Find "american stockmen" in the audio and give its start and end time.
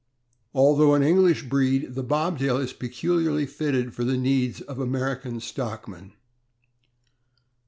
4.79-6.13